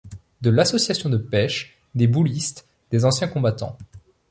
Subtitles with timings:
[0.41, 3.77] De l'association de pêche, des boulistes, des anciens combattants.